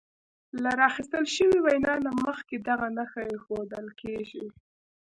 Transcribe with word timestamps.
له 0.63 0.69
راخیستل 0.81 1.23
شوې 1.35 1.59
وینا 1.65 1.93
نه 2.05 2.11
مخکې 2.25 2.55
دغه 2.67 2.87
نښه 2.97 3.21
ایښودل 3.31 3.87
کیږي. 4.01 4.45